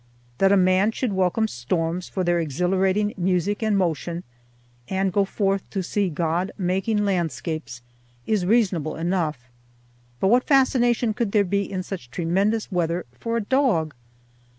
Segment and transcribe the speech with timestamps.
[0.39, 4.23] That a man should welcome storms for their exhilarating music and motion,
[4.87, 7.83] and go forth to see God making landscapes,
[8.25, 9.51] is reasonable enough;
[10.19, 13.93] but what fascination could there be in such tremendous weather for a dog?